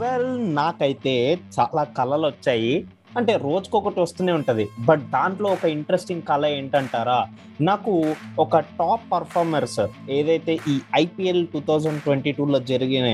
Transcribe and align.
Well 0.00 0.54
నాకైతే 0.54 1.14
చాలా 1.54 1.82
కళలు 1.96 2.26
వచ్చాయి 2.26 2.74
అంటే 3.16 3.32
రోజుకొకటి 3.36 4.00
వస్తూనే 4.00 4.32
ఉంటుంది. 4.32 4.64
బట్ 4.80 5.02
దాంట్లో 5.14 5.48
ఒక 5.48 5.64
ఇంట్రెస్టింగ్ 5.64 6.22
కళ 6.22 6.46
ఏంటంటారా? 6.46 7.18
నాకు 7.60 7.92
ఒక 8.38 8.58
టాప్ 8.58 9.04
పర్ఫార్మర్స్ 9.12 9.80
ఏదైతే 10.10 10.52
ఈ 10.68 10.80
ఐపీఎల్ 10.94 11.42
టూ 11.46 11.60
థౌజండ్ 11.60 12.02
ట్వంటీ 12.02 12.32
టూలో 12.32 12.60
జరిగిన 12.72 13.08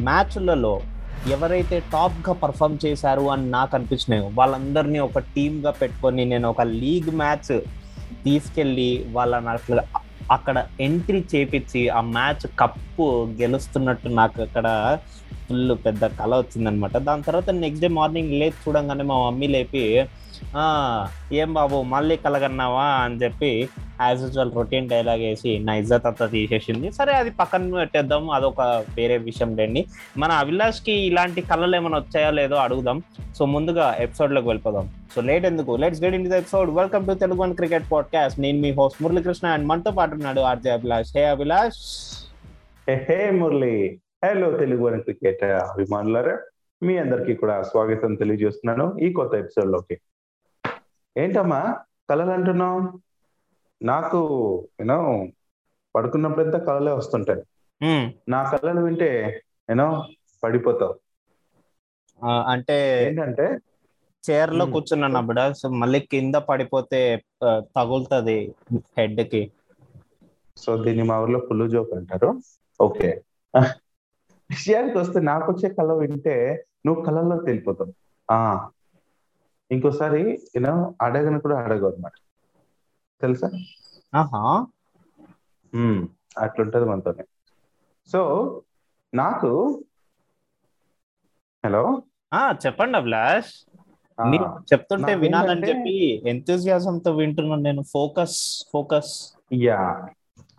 మ్యాచ్లలో 0.00 0.74
ఎవరైతే 1.32 1.76
టాప్గా 1.92 2.32
పర్ఫామ్ 2.32 2.78
చేశారు 2.86 3.24
అని 3.30 3.50
నాకు 3.50 3.76
అనిపించినాయో 3.76 4.30
వాళ్ళందరినీ 4.34 4.98
ఒక 4.98 5.18
టీమ్గా 5.36 5.70
పెట్టుకొని 5.70 6.24
నేను 6.24 6.48
ఒక 6.48 6.62
లీగ్ 6.80 7.10
మ్యాచ్ 7.16 7.52
తీసుకెళ్ళి 8.24 8.90
వాళ్ళని 9.12 9.48
అట్లా 9.48 9.84
అక్కడ 10.30 10.58
ఎంట్రీ 10.80 11.24
చేపించి 11.34 11.88
ఆ 11.88 12.00
మ్యాచ్ 12.00 12.44
కప్పు 12.60 13.06
గెలుస్తున్నట్టు 13.40 14.08
నాకు 14.08 14.38
అక్కడ 14.42 14.66
ఫుల్ 15.48 15.76
పెద్ద 15.86 16.06
కళ 16.06 16.36
వచ్చిందనమాట. 16.36 16.96
దాని 16.96 17.22
తర్వాత 17.22 17.50
నెక్స్ట్ 17.50 17.82
డే 17.82 17.88
మార్నింగ్ 17.88 18.30
లేచి 18.30 18.52
చూడంగానే 18.68 19.04
మా 19.04 19.30
మమ్మీ 19.30 19.46
లేపి 19.46 20.04
ఏం 21.32 21.54
బాబు 21.54 21.82
మళ్ళీ 21.82 22.16
కలగన్నావా? 22.16 22.84
అని 22.84 23.14
చెప్పి 23.14 23.68
యాజ్ 24.00 24.22
యూజువల్ 24.22 24.52
రొటీన్ 24.54 24.88
డైలాగ్ 24.88 25.20
వేసి 25.20 25.58
నా 25.58 25.74
ఇజ్జత్ 25.74 26.06
అంతా 26.06 26.26
తీసేసింది. 26.26 26.92
సరే 26.92 27.12
అది 27.12 27.30
పక్కన 27.30 27.74
పెట్టేద్దాం 27.74 28.30
అదొక 28.30 28.60
వేరే 28.96 29.18
విషయం 29.18 29.56
లేండి. 29.56 29.86
మన 30.18 30.32
అభిలాష్కి 30.32 30.92
ఇలాంటి 30.92 31.40
కళలు 31.40 31.76
ఏమైనా 31.76 31.98
వచ్చాయో 31.98 32.30
లేదో 32.30 32.54
అడుగుదాం. 32.54 33.02
సో 33.36 33.44
ముందుగా 33.44 33.96
ఎపిసోడ్లోకి 33.98 34.48
వెళ్ళిపోదాం. 34.48 34.90
సో 35.14 35.20
లేట్ 35.20 35.46
ఎందుకు? 35.46 35.76
Let's 35.76 36.02
get 36.02 36.14
in 36.14 36.30
the 36.30 36.36
episode 36.36 36.70
welcome 36.70 37.06
to 37.06 37.14
Telugu 37.14 37.38
one 37.38 37.54
cricket 37.54 37.84
podcast 37.92 38.40
నేను 38.40 38.58
మీ 38.58 38.72
హోస్ట్ 38.72 39.02
మురళీకృష్ణ 39.02 39.48
అండ్ 39.48 39.66
మనతో 39.66 39.90
పాటు 39.90 40.14
ఉన్నాడు 40.14 40.40
RJ 40.40 40.70
Abhilash. 40.70 41.16
Hey 41.16 41.24
Abhilash 41.24 41.76
hey 42.88 43.06
hey 43.10 43.30
Murali 43.30 43.98
hello 44.24 44.58
Telugu 44.58 44.86
అని 44.86 45.02
క్రికెట్ 45.02 45.44
అభిమానులారా. 45.44 46.38
మీ 46.82 46.96
అందరికీ 46.96 47.34
కూడా 47.34 47.62
స్వాగతం 47.62 48.14
తెలియజేస్తున్నాను 48.14 48.98
ఈ 48.98 49.12
కొత్త 49.12 49.34
ఎపిసోడ్లోకి. 49.34 50.00
ఏంటమ్మా 51.16 51.76
కళలు 52.10 52.30
అంటున్నావు 52.30 53.00
నాకు 53.82 54.18
యూనో 54.80 55.26
పడుకున్నప్పుడంతా 55.96 56.58
కళలే 56.58 56.92
వస్తుంటాయి. 56.92 57.42
నా 58.28 58.50
కళలు 58.50 58.80
వింటే 58.80 59.42
యూనో 59.70 60.04
పడిపోతావు. 60.44 60.94
అంటే 62.26 63.06
ఏంటంటే? 63.08 63.58
చైర్లో. 64.30 64.66
కూర్చున్నాను 64.66 65.54
సో 65.54 65.68
మళ్ళీ 65.68 66.00
కింద 66.00 66.34
పడిపోతే 66.34 67.22
తగులుతది 67.44 68.54
హెడ్కి 68.98 69.52
సో 70.56 70.76
దీన్ని 70.76 71.02
మా 71.02 71.20
ఊర్లో 71.20 71.38
పుల్లు 71.40 71.68
జోక్ 71.68 71.92
అంటారు. 71.92 72.40
ఓకే. 72.80 73.22
విషయానికి 74.50 74.98
వస్తే 74.98 75.20
నాకు 75.20 75.52
వచ్చే 75.52 75.74
కళ 75.74 75.92
వింటే 75.92 76.66
నువ్వు 76.86 77.04
కళల్లో 77.04 77.36
తెలిపోతావు 77.42 77.92
ఆ 78.30 78.68
ఇంకోసారి 79.70 80.42
యూనో 80.56 80.94
అడగను 81.02 81.40
కూడా 81.40 81.60
అడగవు 81.60 81.92
అనమాట 81.92 82.12
తెలుసా? 83.20 83.50
అట్లుంటది 86.38 86.84
మనతోనే. 86.84 87.24
సో 88.12 88.20
నాకు 89.14 89.84
హలో? 91.64 92.02
ఆ 92.34 92.54
చెప్పండి 92.66 92.96
అభిలాష్. 92.96 93.52
చెప్తుంటే 94.72 95.14
వినాలని 95.14 95.68
చెప్పి 95.68 96.22
enthusiasm 96.26 96.98
తో 96.98 97.12
వింటున్నాను 97.12 97.62
నేను. 97.62 97.82
ఫోకస్ 97.82 98.66
ఫోకస్ 98.72 99.38
యా 99.52 100.08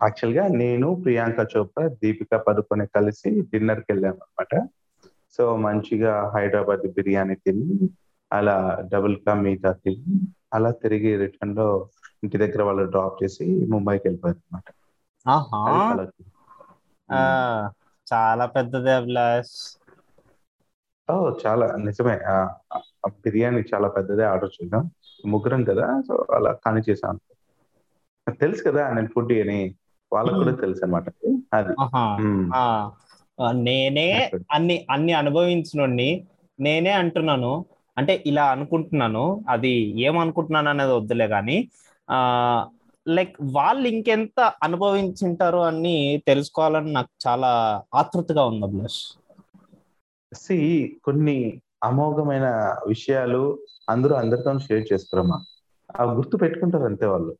యాక్చువల్గా 0.00 0.44
నేను 0.60 0.88
ప్రియాంక 1.04 1.40
చోప్రా 1.52 1.84
దీపిక 2.00 2.34
పదుకొని 2.46 2.86
కలిసి 2.88 3.30
డిన్నర్కి 3.50 3.88
వెళ్ళాము 3.92 4.20
అనమాట 4.24 4.54
సో 5.38 5.44
మంచిగా 5.64 6.12
హైదరాబాద్ 6.34 6.86
బిర్యానీ 6.96 7.36
తిని 7.38 7.68
అలా 8.30 8.56
డబుల్ 8.92 9.16
కా 9.20 9.32
మీఠా 9.42 9.72
తిని 9.78 10.14
అలా 10.56 10.70
తిరిగి 10.82 11.12
రిటర్న్లో 11.22 11.68
ఇంటి 12.22 12.36
దగ్గర 12.42 12.62
వాళ్ళు 12.68 12.84
డ్రాప్ 12.92 13.20
చేసి 13.22 13.44
ముంబైకి 13.72 14.04
వెళ్ళిపోయారు 14.06 14.40
అనమాట 14.42 14.68
చాలా 18.06 18.44
పెద్దది 18.54 18.90
అభిలాష్ 18.96 19.56
ఓ 21.08 21.14
చాలా 21.40 21.66
నిజమే. 21.84 22.14
బిర్యానీ 23.24 23.60
చాలా 23.68 23.88
పెద్దదే 23.96 24.24
ఆర్డర్ 24.30 24.54
చేద్దాం. 24.56 24.84
ముగ్గురం 25.24 25.62
కదా 25.68 25.86
సో 26.06 26.14
అలా 26.36 26.52
కానీ 26.64 26.80
చేసాను 26.88 27.20
తెలుసు 28.40 28.62
కదా 28.68 28.82
నేను 28.94 29.10
ఫుడ్ 29.14 29.32
అని. 29.36 29.60
వాళ్ళకు 30.16 30.38
కూడా 30.38 30.52
తెలుసు 30.56 30.82
అనమాట 30.84 31.06
అది. 31.52 31.74
నేనే 33.64 34.08
అన్ని 34.54 34.76
అన్ని 34.90 35.12
అనుభవించినోడిని 35.12 36.10
నేనే 36.58 36.92
అంటున్నాను. 37.00 37.52
అంటే 37.96 38.14
ఇలా 38.26 38.44
అనుకుంటున్నాను. 38.50 39.24
అది 39.48 39.72
ఏమనుకుంటున్నాను 40.06 40.68
అనేది 40.70 40.92
వద్దులే 40.92 41.26
కానీ 41.28 41.56
ఆ 42.08 42.18
లైక్ 43.06 43.34
వాళ్ళు 43.52 43.86
ఇంకెంత 43.88 44.38
అనుభవించింటారు 44.62 45.60
అని 45.66 45.96
తెలుసుకోవాలని 46.26 46.92
నాకు 46.92 47.12
చాలా 47.26 47.50
ఆతృతగా 47.94 48.44
ఉంది 48.44 48.64
అభిలాష్ 48.64 49.02
సి 50.32 50.56
కొన్ని 51.04 51.36
అమోఘమైన 51.84 52.46
విషయాలు 52.88 53.42
అందరూ 53.88 54.14
అందరితో 54.14 54.58
షేర్ 54.60 54.84
చేస్తారమ్మా. 54.90 55.38
అవి 55.94 56.12
గుర్తు 56.12 56.36
పెట్టుకుంటారు 56.36 56.86
అంతే 56.90 57.06
వాళ్ళు. 57.08 57.32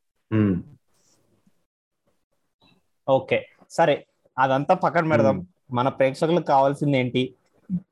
ఓకే. 3.09 3.47
సరే 3.71 4.06
అదంతా 4.39 4.75
పక్కన 4.75 5.09
పెడదాం. 5.09 5.47
మన 5.72 5.89
ప్రేక్షకులకు 5.89 6.44
కావాల్సింది 6.44 6.99
ఏంటి? 6.99 7.34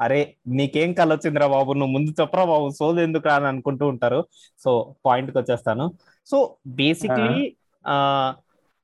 అరే 0.01 0.35
నీకేం 0.47 0.93
కళ 0.93 1.15
వచ్చిందిరా 1.15 1.47
బాబు? 1.47 1.73
నువ్వు 1.73 1.93
ముందు 1.93 2.11
చెప్పరా 2.21 2.45
బాబు? 2.45 2.71
సోది 2.71 3.03
ఎందుకు 3.03 3.29
రా 3.29 3.35
అని 3.35 3.47
అనుకుంటూ 3.47 3.87
ఉంటారు. 3.87 4.25
సో 4.65 4.95
పాయింట్కి 5.07 5.39
వచ్చేస్తాను. 5.39 5.93
సో 6.27 6.57
బేసిక్లీ 6.67 7.57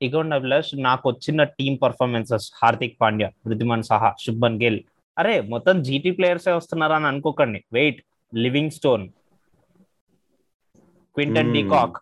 ఇగోండి 0.01 0.35
అభిలాష్ 0.35 0.71
నాకు 0.75 1.09
వచ్చిన 1.09 1.43
టీమ్ 1.43 1.77
పర్ఫార్మెన్సెస్. 1.81 2.51
హార్దిక్ 2.61 3.01
పాండ్యా 3.01 3.31
వృద్ధిమాన్ 3.47 3.83
సహా 3.83 4.13
శుభన్ 4.19 4.61
గిల్. 4.63 4.79
అరే 5.17 5.41
మొత్తం 5.41 5.83
జీటీ 5.83 6.11
ప్లేయర్సే 6.11 6.51
వస్తున్నారా 6.51 6.95
అని 6.95 7.07
అనుకోకండి. 7.07 7.63
Wait. 7.73 8.01
Livingstone. 8.71 9.09
Quinton. 11.15 11.53
De Kock. 11.53 11.97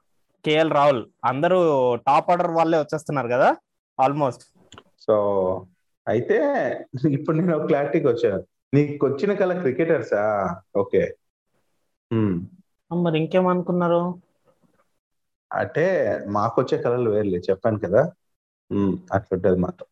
KL 0.46 0.72
Rahul. 0.72 1.06
అందరూ 1.26 1.60
టాప్ 1.96 2.30
ఆర్డర్ 2.32 2.52
వాళ్ళే 2.52 2.78
వచ్చేస్తున్నారు 2.80 3.28
కదా? 3.28 3.56
ఆల్మోస్ట్ 4.00 4.44
సో 5.00 5.16
అయితే 6.08 6.38
ఇప్పుడు 7.12 7.38
నేను 7.38 7.68
క్లారిటీకి 7.68 8.08
వచ్చాను. 8.08 8.44
నీకు 8.74 9.08
వచ్చిన 9.08 9.34
కల 9.34 9.60
క్రికెటర్సా 9.60 10.56
ఓకే. 10.78 11.16
మరి 12.94 13.20
ఇంకేమనుకున్నారు? 13.20 14.22
అంటే 15.54 16.20
మాకు 16.28 16.62
వచ్చే 16.62 16.82
కళలు 16.82 17.10
వేర్లే 17.10 17.38
చెప్పాను 17.38 17.80
కదా. 17.80 18.12
ఉమ్, 18.72 18.98
అట్లుంటది 19.14 19.58
మాతో. 19.58 19.86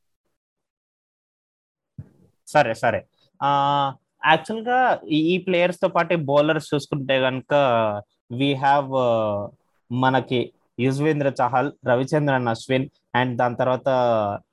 సరే 2.47 2.73
సరే. 2.73 3.05
ఆ 3.43 3.93
యాక్చువల్గా 4.25 5.01
ఈ- 5.07 5.35
ఈ 5.35 5.37
ప్లేయర్స్తో 5.37 5.87
పాటు 5.87 6.15
బౌలర్స్ 6.15 6.73
చూసుకుంటే 6.73 7.21
కనుక 7.21 7.53
వీ 8.31 8.53
హ్యావ్ 8.53 8.91
మనకి 9.93 10.53
యుజ్వేంద్ర 10.79 11.27
చహల్ 11.41 11.71
రవిచంద్రన్ 11.87 12.47
అశ్విన్ 12.47 12.87
అండ్ 13.15 13.37
దాని 13.37 13.55
తర్వాత 13.55 13.89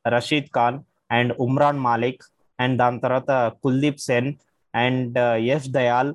రషీద్ 0.08 0.54
ఖాన్ 0.54 0.78
అండ్ 1.10 1.32
ఉమ్రాన్ 1.40 1.78
మాలిక్ 1.78 2.22
అండ్ 2.60 2.78
దాని 2.78 3.00
తర్వాత 3.00 3.52
కుల్దీప్ 3.62 3.98
సెన్ 3.98 4.34
అండ్ 4.74 5.18
యష్ 5.36 5.68
దయాల్. 5.68 6.14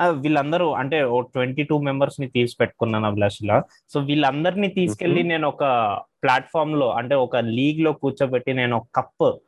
ఆ, 0.00 0.08
వీళ్ళందరూ 0.08 0.72
అంటే 0.72 1.04
ఓ 1.04 1.20
ట్వంటీ 1.20 1.62
టూ 1.62 1.78
మెంబర్స్ని 1.78 2.28
తీసి 2.28 2.56
పెట్టుకున్నాను 2.60 3.06
అభిలాష్లా. 3.06 3.62
సో 3.88 4.00
వీళ్ళందరినీ 4.00 4.68
తీసుకెళ్ళి 4.68 5.22
నేను 5.22 5.48
ఒక 5.48 5.64
ప్లాట్ఫామ్లో 6.22 6.92
అంటే 6.92 7.14
ఒక 7.14 7.36
లీగ్లో 7.36 7.92
కూర్చోబెట్టి 7.92 8.52
నేను 8.54 8.76
ఒక 8.76 8.86
కప్ 8.94 9.40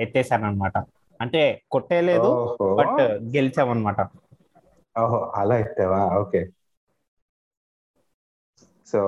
ఎత్తేసాను 0.00 0.44
అనమాట 0.46 0.78
అంటే 1.20 1.62
కొట్టేయలేదు 1.70 2.26
ఓహో. 2.26 2.74
బట్ 2.74 3.00
గెలిచామన్నమాట. 3.22 4.00
ఓహో 4.98 5.32
అలా 5.34 5.58
ఎత్తావా? 5.58 6.18
ఓకే. 6.18 6.46
సో 8.92 9.00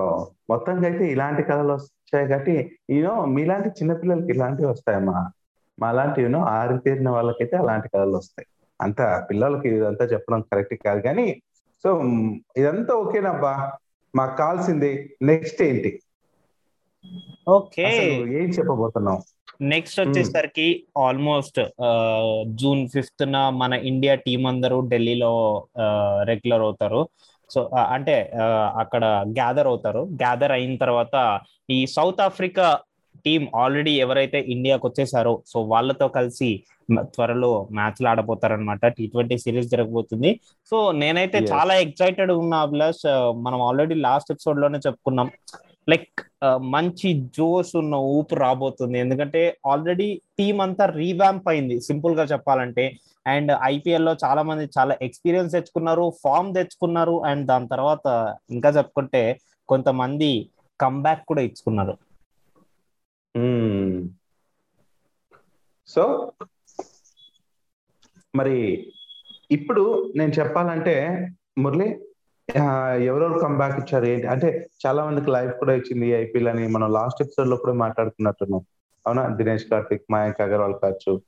మొత్తంగా 0.50 0.86
అయితే 0.88 1.04
ఇలాంటి 1.14 1.42
కళలు 1.48 1.72
వచ్చాయి 1.72 2.28
కాబట్టి 2.28 2.54
యూనో 2.90 3.14
మీలాంటి 3.36 3.68
చిన్నపిల్లలకి 3.78 4.30
ఇలాంటివి 4.34 4.68
వస్తాయమ్మా. 4.68 5.18
మా 5.78 5.88
లాంటి 5.92 6.18
యూనో 6.22 6.40
ఆరితేరిన 6.56 7.10
వాళ్ళకైతే 7.10 7.56
అలాంటి 7.56 7.88
కళలు 7.88 8.16
వస్తాయి. 8.16 8.46
అంత 8.80 9.00
పిల్లలకి 9.30 9.68
ఇదంతా 9.68 10.04
చెప్పడం 10.04 10.40
కరెక్ట్ 10.40 10.74
కాదు 10.86 11.00
కానీ 11.00 11.26
సో 11.84 11.88
ఇదంతా 12.56 12.92
ఓకేనబ్బా. 12.94 13.52
మాకు 14.14 14.34
కావాల్సింది 14.36 14.90
నెక్స్ట్ 15.22 15.60
ఏంటి? 15.62 15.90
ఓకే. 17.48 17.84
ఏం 18.40 18.48
చెప్పబోతున్నావు? 18.58 19.20
నెక్స్ట్ 19.72 20.00
వచ్చేసరికి 20.00 20.66
ఆల్మోస్ట్ 20.98 21.60
జూన్ 22.60 22.82
ఫిఫ్త్ 22.88 23.24
న 23.32 23.38
మన 23.62 23.72
ఇండియా 23.90 24.14
టీం 24.26 24.46
అందరూ 24.46 24.76
ఢిల్లీలో 24.88 25.32
రెగ్యులర్ 26.22 26.60
అవుతారు. 26.60 27.00
సో 27.50 27.60
అంటే 27.94 28.16
అక్కడ 28.82 29.04
గ్యాదర్ 29.38 29.66
అవుతారు. 29.66 30.02
గ్యాదర్ 30.22 30.52
అయిన 30.52 30.76
తర్వాత 30.76 31.16
ఈ 31.70 31.78
సౌత్ 31.96 32.20
ఆఫ్రికా 32.20 32.66
టీం 33.24 33.42
ఆల్రెడీ 33.56 33.92
ఎవరైతే 34.04 34.38
ఇండియాకి 34.54 34.84
వచ్చేసారో 34.86 35.32
సో 35.46 35.60
వాళ్ళతో 35.72 36.06
కలిసి 36.08 36.50
త్వరలో 37.14 37.68
మ్యాచ్లు 37.72 38.08
ఆడబోతారనమాట 38.08 38.86
టీ 38.96 39.06
ట్వంటీ 39.06 39.36
సిరీస్ 39.38 39.70
జరగబోతుంది. 39.72 40.30
సో 40.70 40.76
నేనైతే 40.92 41.38
చాలా 41.52 41.74
ఎక్సైటెడ్ 41.84 42.32
ఉన్నా 42.42 42.58
అభిలాష్. 42.66 43.02
మనం 43.46 43.60
ఆల్రెడీ 43.62 43.96
లాస్ట్ 44.06 44.32
ఎపిసోడ్లోనే 44.32 44.78
చెప్పుకున్నాం. 44.86 45.30
లైక్ 45.90 46.20
మంచి 46.74 47.08
జోష్ 47.36 47.70
ఉన్న 47.76 47.94
ఊపు 48.16 48.34
రాబోతుంది. 48.34 48.96
ఎందుకంటే 48.98 49.42
ఆల్రెడీ 49.66 50.08
టీం 50.38 50.56
అంతా 50.60 50.84
రీవ్యాంప్ 51.00 51.48
అయింది 51.48 51.76
సింపుల్గా 51.80 52.24
చెప్పాలంటే. 52.32 52.84
అండ్ 53.26 53.52
ఐపీఎల్లో 53.64 54.12
చాలా 54.24 54.42
మంది 54.42 54.64
చాలా 54.78 54.96
ఎక్స్పీరియన్స్ 55.02 55.52
తెచ్చుకున్నారు 55.52 56.04
ఫామ్ 56.22 56.50
తెచ్చుకున్నారు. 56.54 57.16
అండ్ 57.30 57.46
దాని 57.46 57.68
తర్వాత 57.68 58.36
ఇంకా 58.50 58.70
చెప్పుకుంటే 58.78 59.22
కొంతమంది 59.68 60.30
కంబ్యాక్ 60.80 61.24
కూడా 61.26 61.42
ఇచ్చుకున్నారు. 61.42 61.94
సో 65.88 66.32
మరి 68.34 68.56
ఇప్పుడు 69.50 69.84
నేను 70.16 70.32
చెప్పాలంటే 70.38 70.94
మురళి 71.58 71.88
ఎవరెవరు 72.96 73.38
కంబ్యాక్ 73.38 73.78
ఇచ్చారు. 73.78 74.04
ఏంటి? 74.04 74.26
అంటే 74.26 74.66
చాలా 74.86 75.04
మందికి 75.04 75.30
లైఫ్ 75.30 75.54
కూడా 75.58 75.74
ఇచ్చింది 75.74 76.08
ఐపీఎల్ 76.08 76.48
అని 76.48 76.68
మనం 76.68 76.92
లాస్ట్ 76.92 77.22
ఎపిసోడ్లో 77.22 77.56
కూడా 77.56 77.72
మాట్లాడుకున్నట్టున్నాం. 77.72 78.64
అవునా? 79.06 79.28
దినేష్ 79.28 79.64
కార్తిక్ 79.64 80.02
మయాంక్ 80.10 80.40
అగర్వాల్ 80.40 80.74
కావచ్చు. 80.74 81.22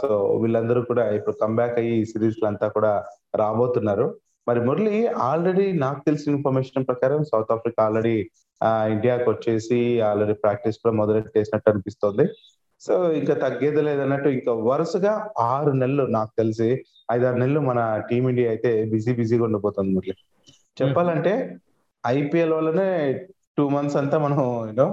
సో 0.00 0.38
వీళ్ళందరూ 0.42 0.82
కూడా 0.82 1.10
ఇప్పుడు 1.10 1.36
కమ్బ్యాక్ 1.42 1.78
అయ్యి 1.78 1.92
ఈ 1.92 2.04
సిరీస్ 2.04 2.46
అంతా 2.46 2.68
కూడా 2.68 3.04
రాబోతున్నారు. 3.36 4.16
మరి 4.48 4.60
మురళి 4.60 5.06
ఆల్రెడీ 5.06 5.72
నాకు 5.72 6.00
తెలిసిన 6.06 6.34
ఇన్ఫర్మేషన్ 6.34 6.86
ప్రకారం 6.86 7.24
సౌత్ 7.24 7.52
ఆఫ్రికా 7.52 7.84
ఆల్రెడీ 7.84 8.30
ఇండియాకి 8.66 9.30
వచ్చేసి 9.30 10.00
ఆల్రెడీ 10.00 10.32
ప్రాక్టీస్ 10.32 10.76
కూడా 10.76 10.94
మొదలెట్టేసినట్టు 10.96 11.70
అనిపిస్తోంది. 11.70 12.28
సో 12.86 13.12
ఇంకా 13.12 13.34
తగ్గేది 13.34 13.82
లేదన్నట్టు 13.82 14.28
ఇంకా 14.28 14.52
వరుసగా 14.52 15.12
ఆరు 15.38 15.70
నెలలు 15.70 16.04
నాకు 16.16 16.32
తెలిసి 16.38 16.68
ఐదారు 17.12 17.36
నెలలు 17.36 17.60
మన 17.60 17.80
టీమిండియా 18.10 18.48
అయితే 18.50 18.84
బిజీ 18.84 19.12
బిజీగా 19.14 19.44
ఉండిపోతుంది 19.44 19.90
మురళి. 19.94 20.14
చెప్పాలంటే 20.82 21.32
ఐపీఎల్ 22.06 22.52
వల్లనే 22.52 22.88
టూ 23.58 23.64
మంత్స్ 23.68 23.96
అంతా 23.96 24.18
మనం 24.18 24.40
యూనో 24.68 24.86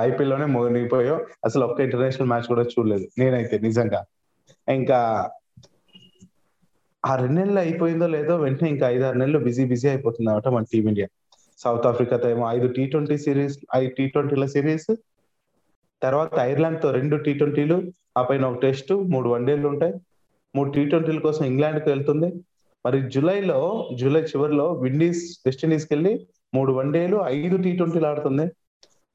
ఐపీఎల్లోనే 0.00 0.46
మునిగిపోయాం. 0.54 1.20
అసలు 1.44 1.62
ఒక్క 1.66 1.80
ఇంటర్నేషనల్ 1.80 2.28
మ్యాచ్ 2.28 2.48
కూడా 2.52 2.62
చూడలేదు 2.62 3.06
నేనైతే 3.18 3.58
నిజంగా. 3.58 4.00
ఇంకా 4.68 4.98
ఆ 7.04 7.12
రెండు 7.16 7.36
నెలలు 7.40 7.58
అయిపోయిందో 7.58 8.06
లేదో 8.06 8.36
వెంటనే 8.36 8.68
ఇంకా 8.70 8.86
ఐదారు 8.88 9.16
నెలలు 9.18 9.38
బిజీ 9.38 9.64
బిజీ 9.64 9.86
అయిపోతుంది 9.88 10.28
అనమాట 10.30 10.48
మన 10.48 10.64
టీమిండియా. 10.72 11.06
సౌత్ 11.58 11.86
ఆఫ్రికాతో 11.86 12.28
ఏమో 12.30 12.44
ఐదు 12.52 12.66
టీ 12.66 12.86
ట్వంటీ 12.86 13.16
సిరీస్ 13.18 13.56
ఐదు 13.74 13.90
టీ 13.98 14.04
ట్వంటీల 14.08 14.44
సిరీస్ 14.46 14.90
తర్వాత 16.02 16.38
ఐర్లాండ్తో 16.38 16.90
రెండు 16.90 17.16
టీ 17.16 17.34
ట్వంటీలు 17.34 17.82
ఆ 18.18 18.22
పైన 18.22 18.44
ఒక 18.44 18.58
టెస్ట్ 18.58 18.92
మూడు 18.92 19.28
వన్డేలు 19.28 19.68
ఉంటాయి. 19.68 19.94
మూడు 20.56 20.70
టీ 20.70 20.84
ట్వంటీల 20.84 21.18
కోసం 21.18 21.44
ఇంగ్లాండ్కు 21.44 21.90
వెళ్తుంది. 21.90 22.34
మరి 22.86 23.10
జూలైలో 23.10 23.88
జూలై 23.94 24.20
చివరిలో 24.20 24.72
విండీస్ 24.72 25.40
వెస్టిండీస్కి 25.46 25.94
వెళ్ళి 25.94 26.26
మూడు 26.54 26.72
వన్డేలు 26.72 27.22
ఐదు 27.26 27.56
టీ 27.56 27.76
ట్వంటీలు 27.76 28.06
ఆడుతుంది. 28.06 28.52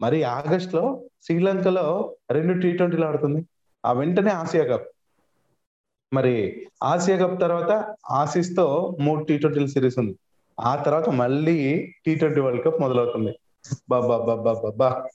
మరి 0.01 0.23
ఆగస్ట్లో 0.23 1.01
శ్రీలంకలో 1.23 2.15
రెండు 2.31 2.61
టీ 2.61 2.71
ట్వంటీలు 2.71 3.05
ఆడుతుంది. 3.05 3.45
ఆ 3.85 3.91
వెంటనే 3.91 4.31
ఆసియా 4.31 4.63
కప్. 4.63 4.87
మరి 6.13 6.67
ఆసియా 6.83 7.17
కప్ 7.17 7.41
తర్వాత 7.41 7.95
ఆసిస్తో 8.11 8.97
మూడు 8.99 9.23
టీ 9.23 9.37
ట్వంటీల 9.37 9.65
సిరీస్ 9.65 9.99
ఉంది. 9.99 10.15
ఆ 10.59 10.75
తర్వాత 10.75 11.09
మళ్ళీ 11.09 11.87
టీ 12.05 12.15
ట్వంటీ 12.15 12.39
వరల్డ్ 12.39 12.65
కప్ 12.65 12.81
మొదలవుతుంది. 12.81 13.33
బాబా 13.89 14.17
బాబా 14.17 14.53
బాబా 14.53 15.07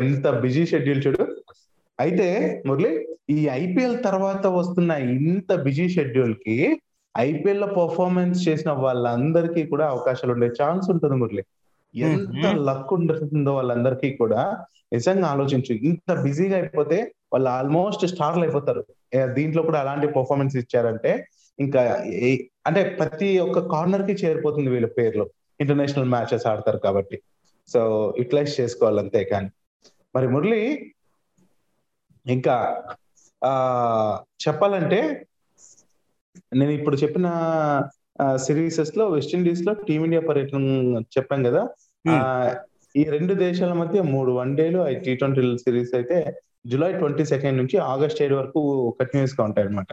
ఎంత 0.00 0.26
బిజీ 0.44 0.62
షెడ్యూల్ 0.66 1.02
చూడు. 1.06 1.24
అయితే 1.98 2.26
మురళి 2.66 2.92
ఈ 3.30 3.40
ఐపీఎల్ 3.62 3.96
తర్వాత 4.04 4.46
వస్తున్న 4.58 4.92
ఇంత 5.18 5.52
బిజీ 5.66 5.86
షెడ్యూల్కి 5.88 6.56
ఐపీఎల్లో 7.14 7.66
పర్ఫార్మెన్స్ 7.66 8.38
చేసిన 8.48 8.70
వాళ్ళందరికీ 8.84 9.62
కూడా 9.66 9.84
అవకాశాలు 9.88 10.32
ఉండే 10.32 10.48
ఛాన్స్ 10.62 10.90
ఉంటుంది 10.90 11.16
మురళి. 11.16 11.44
ఎంత 11.94 12.46
లక్ 12.68 12.90
ఉంటుందో 12.92 13.54
వాళ్ళందరికీ 13.54 14.08
కూడా 14.16 14.40
నిజంగా 14.92 15.26
ఆలోచించు. 15.26 15.72
ఇంత 15.90 16.10
బిజీగా 16.26 16.56
అయిపోతే 16.56 16.98
వాళ్ళు 17.32 17.48
ఆల్మోస్ట్ 17.48 18.04
స్టార్లు 18.06 18.42
అయిపోతారు. 18.42 18.82
దీంట్లో 19.36 19.62
కూడా 19.62 19.78
అలాంటి 19.80 20.06
పర్ఫార్మెన్స్ 20.06 20.56
ఇచ్చారంటే 20.56 21.12
ఇంకా 21.58 21.82
అంటే 22.66 22.80
ప్రతి 23.00 23.28
ఒక్క 23.38 23.58
కార్నర్కి 23.72 24.14
చేరిపోతుంది 24.26 24.70
వీళ్ళ 24.70 24.88
పేర్లు. 24.98 25.24
ఇంటర్నేషనల్ 25.60 26.10
మ్యాచెస్ 26.14 26.46
ఆడతారు 26.46 26.78
కాబట్టి. 26.78 27.16
సో 27.68 27.80
యూటిలైజ్ 28.18 28.52
చేసుకోవాలి 28.60 29.00
అంతే 29.04 29.22
కానీ. 29.32 29.50
మరి 30.16 30.26
మురళి 30.34 30.60
ఇంకా 32.26 32.54
చెప్పాలంటే 34.44 35.00
నేను 36.58 36.72
ఇప్పుడు 36.78 36.96
చెప్పిన 36.96 37.28
సిరీసెస్లో 38.46 39.04
వెస్టిండీస్లో 39.16 39.72
టీమిండియా 39.88 40.22
పర్యటన 40.28 41.02
చెప్పాం 41.16 41.40
కదా. 41.48 41.62
ఈ 43.00 43.02
రెండు 43.14 43.34
దేశాల 43.44 43.72
మధ్య 43.82 44.02
మూడు 44.14 44.30
వన్డేలు 44.32 44.80
టీ 45.04 45.12
ట్వంటీ 45.20 45.42
సిరీస్ 45.64 45.92
అయితే 45.98 46.18
జూలై 46.70 46.90
ట్వంటీ 47.00 47.24
సెకండ్ 47.32 47.58
నుంచి 47.60 47.76
ఆగస్ట్ 47.92 48.20
ఏడు 48.22 48.36
వరకు 48.38 48.60
కంటిన్యూస్గా 49.00 49.42
ఉంటాయి 49.48 49.66
అనమాట 49.66 49.92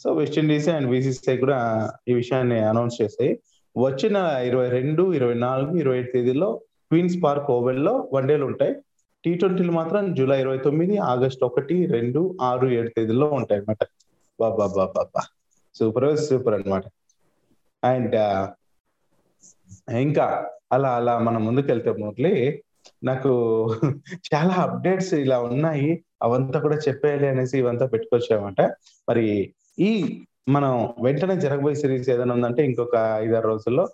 సో 0.00 0.08
వెస్టిండీస్ 0.20 0.68
అండ్ 0.74 0.88
బీసీసీఐ 0.92 1.36
కూడా 1.42 1.58
ఈ 2.08 2.14
విషయాన్ని 2.20 2.58
అనౌన్స్ 2.70 2.96
చేస్తాయి. 3.02 3.32
వచ్చిన 3.76 4.16
ఇరవై 4.48 4.68
రెండు 4.76 5.02
ఇరవై 5.18 5.36
నాలుగు 5.46 5.74
ఇరవై 5.82 5.98
ఐదు 5.98 6.10
తేదీలో 6.14 6.48
క్వీన్స్ 6.92 7.16
పార్క్ 7.22 7.50
ఓవెల్లో 7.50 7.94
వన్డేలు 8.14 8.44
ఉంటాయి. 8.50 8.72
టీ 9.24 9.30
ట్వంటీలు 9.40 9.72
మాత్రం 9.78 10.04
జూలై 10.14 10.38
ఇరవై 10.40 10.58
తొమ్మిది 10.64 10.94
ఆగస్ట్ 11.10 11.42
ఒకటి 11.48 11.76
రెండు 11.94 12.20
ఆరు 12.48 12.66
ఏడు 12.76 12.90
తేదీల్లో 12.96 13.28
ఉంటాయి 13.38 13.60
అనమాట 13.60 13.82
బాబా 14.38 14.66
బాబా 14.88 15.22
సూపర్ 15.74 16.06
సూపర్ 16.26 16.54
అనమాట 16.56 16.84
అండ్ 17.82 18.16
ఇంకా 20.02 20.26
అలా 20.74 20.90
అలా 20.98 21.14
మనం 21.26 21.40
ముందుకెళ్తే 21.48 21.92
మురళి 22.00 22.34
నాకు 23.02 23.30
చాలా 24.28 24.54
అప్డేట్స్ 24.64 25.12
ఇలా 25.24 25.36
ఉన్నాయి. 25.48 25.88
అవంతా 26.18 26.58
కూడా 26.64 26.76
చెప్పేయాలి 26.86 27.26
అనేసి 27.28 27.54
ఇవంతా 27.60 27.86
పెట్టుకొచ్చామంట 27.92 28.60
మరి 29.08 29.24
ఈ 29.80 29.90
మనం 30.48 30.72
వెంటనే 31.04 31.34
జరగబోయే 31.44 31.76
సిరీస్ 31.82 32.08
ఏదైనా 32.14 32.34
ఉందంటే 32.36 32.62
ఇంకొక 32.70 32.96
ఐదారు 33.22 33.46
రోజుల్లో 33.52 33.84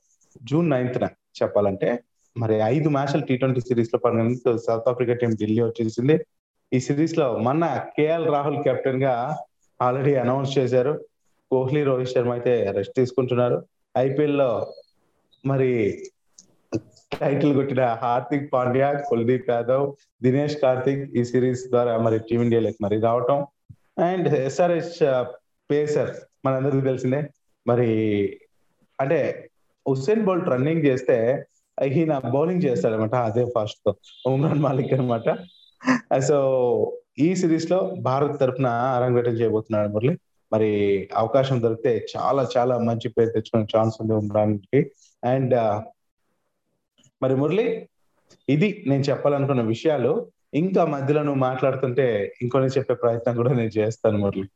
జూన్ 0.43 0.69
నైన్త్ 0.71 0.99
చెప్పాలంటే 1.41 1.89
మరి 2.39 2.57
ఐదు 2.73 2.89
మ్యాచ్లు 2.89 3.23
టీ 3.27 3.37
ట్వంటీ 3.37 3.61
సిరీస్లో 3.61 3.99
పడినందుకు 3.99 4.51
సౌత్ 4.57 4.89
ఆఫ్రికా 4.89 5.15
టీం 5.15 5.33
ఢిల్లీ 5.41 5.63
వచ్చేసింది 5.63 6.17
ఈ 6.73 6.79
సిరీస్లో 6.81 7.27
మన 7.39 7.65
కేఎల్ 7.97 8.27
రాహుల్ 8.33 8.63
కెప్టెన్గా 8.65 9.15
ఆల్రెడీ 9.81 10.15
అనౌన్స్ 10.15 10.59
చేశారు. 10.59 10.93
కోహ్లీ 11.51 11.83
రోహిత్ 11.85 12.11
శర్మ 12.11 12.33
అయితే 12.33 12.55
రెస్ట్ 12.71 12.97
తీసుకుంటున్నారు. 12.97 13.59
ఐపీఎల్లో 13.99 14.51
మరి 15.47 15.71
టైటిల్ 17.21 17.55
కొట్టిన 17.55 17.83
హార్దిక్ 18.03 18.53
పాండ్యా 18.53 18.89
కుల్దీప్ 19.09 19.51
యాదవ్ 19.51 19.85
దినేష్ 20.23 20.57
కార్తిక్ 20.57 21.05
ఈ 21.17 21.25
సిరీస్ 21.25 21.63
ద్వారా 21.71 21.99
మరి 21.99 22.19
టీమిండియాలోకి 22.19 22.81
మరి 22.83 23.01
రావటం. 23.01 23.39
అండ్ 24.03 24.29
ఎస్ఆర్హెచ్ 24.29 24.99
పేసర్ 25.71 26.11
uh, 26.11 26.23
మనందరికీ 26.45 26.81
తెలిసిందే. 26.81 27.21
మరి 27.67 27.89
అంటే 28.99 29.21
హుస్సేన్ 29.87 30.25
బోల్ట్ 30.25 30.49
రన్నింగ్ 30.49 30.87
చేస్తే 30.87 31.17
ఈయన 31.85 32.19
బౌలింగ్ 32.19 32.63
చేస్తాడనమాట 32.63 33.15
అదే 33.15 33.45
ఫాస్ట్తో. 33.55 33.95
ఉమ్రాన్ 34.27 34.59
మాలిక్ 34.59 34.93
అనమాట. 34.93 35.29
సో 36.21 36.39
ఈ 37.19 37.35
సిరీస్లో 37.35 37.95
భారత్ 38.01 38.41
తరఫున 38.41 38.67
అరంగేటం 38.67 39.33
చేయబోతున్నాడు 39.33 39.89
మురళి. 39.89 40.19
మరి 40.53 40.71
అవకాశం 41.17 41.63
దొరికితే 41.63 42.07
చాలా 42.17 42.49
చాలా 42.57 42.79
మంచి 42.79 43.09
పేరు 43.09 43.31
తెచ్చుకునే 43.31 43.67
ఛాన్స్ 43.77 43.97
ఉంది 44.01 44.13
ఉమ్రాన్కి. 44.13 44.81
అండ్ 45.25 45.55
మరి 47.23 47.37
మురళి 47.37 47.89
ఇది 48.49 48.85
నేను 48.87 49.03
చెప్పాలనుకున్న 49.03 49.63
విషయాలు. 49.63 50.13
ఇంకా 50.55 50.85
మధ్యలో 50.85 51.23
నువ్వు 51.23 51.41
మాట్లాడుతుంటే 51.41 52.35
ఇంకొని 52.43 52.67
చెప్పే 52.67 52.95
ప్రయత్నం 52.95 53.35
కూడా 53.37 53.53
నేను 53.53 53.71
చేస్తాను 53.79 54.19
మురళి. 54.19 54.49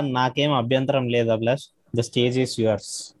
నాకేం 0.00 0.52
అభ్యంతరం 0.52 1.08
లేదు 1.08 1.30
Abhilash. 1.30 1.66
The 1.96 2.00
stage 2.00 2.38
is 2.38 2.60
yours 2.60 3.14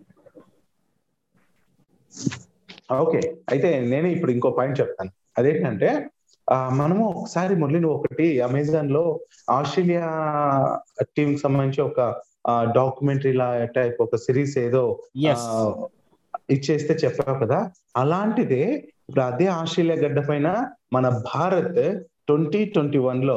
okay. 2.88 3.20
అయితే 3.52 3.68
నేను 3.92 4.08
ఇప్పుడు 4.14 4.32
ఇంకో 4.36 4.50
పాయింట్ 4.58 4.80
చెప్తాను. 4.80 5.10
అదేంటంటే 5.38 5.90
మనము 6.80 7.04
ఒకసారి 7.12 7.54
మురళి 7.60 7.80
నువ్వు 7.82 7.96
ఒకటి 7.98 8.26
అమెజాన్లో 8.46 9.02
ఆస్ట్రేలియా 9.56 10.06
టీం 11.16 11.30
సంబంధించి 11.42 11.80
ఒక 11.88 12.00
డాక్యుమెంటరీ 12.76 13.32
లా 13.40 13.48
టైప్ 13.76 13.98
ఒక 14.04 14.16
సిరీస్ 14.26 14.54
ఏదో 14.66 14.82
ఇచ్చేస్తే 16.54 16.92
చెప్పావు 17.02 17.36
కదా. 17.42 17.58
అలాంటిదే 17.96 18.62
ఇప్పుడు 19.08 19.22
అదే 19.30 19.46
ఆస్ట్రేలియా 19.58 19.96
గడ్డ 20.04 20.20
పైన 20.28 20.48
మన 20.92 21.08
భారత్ 21.32 21.80
ట్వంటీ 22.28 22.60
ట్వంటీ 22.74 22.98
వన్లో 23.06 23.36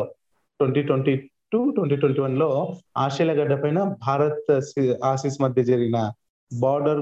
twenty 0.60 0.81
twenty 0.89 1.13
two 1.51 1.60
twenty 1.75 1.96
twenty 2.01 2.22
వన్లో 2.22 2.50
ఆస్ట్రేలియా 3.03 3.38
గడ్డ 3.39 3.55
పైన 3.63 3.79
భారత్ 4.08 4.51
ఆసిస్ 5.12 5.38
మధ్య 5.41 5.63
జరిగిన 5.63 6.00
బార్డర్ 6.51 7.01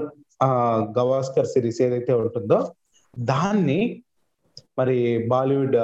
గవాస్కర్ 0.98 1.46
సిరీస్ 1.46 1.82
ఏదైతే 1.82 2.12
ఉంటుందో 2.12 2.74
దాన్ని 3.18 4.02
మరి 4.78 5.28
బాలీవుడ్ 5.28 5.76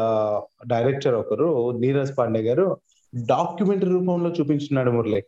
డైరెక్టర్ 0.66 1.14
ఒకరు 1.14 1.70
నీరజ్ 1.70 2.18
పాండే 2.18 2.40
గారు 2.40 2.80
డాక్యుమెంటరీ 3.14 3.90
రూపంలో 3.90 4.30
చూపించున్నాడు 4.30 4.90
మురళి. 4.90 5.22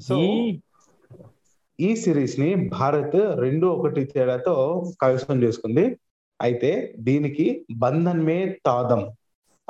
సో 0.00 0.16
ఈ 1.80 1.96
సిరీస్ని 1.96 2.68
భారత్ 2.68 3.40
రెండు 3.40 3.66
ఒకటి 3.66 4.04
తేడాతో 4.04 4.54
కైవసం 5.02 5.42
చేసుకుంది. 5.42 5.98
అయితే 6.42 6.94
దీనికి 6.98 7.66
బంధన్ 7.76 8.22
మే 8.24 8.58
తాదం. 8.66 9.02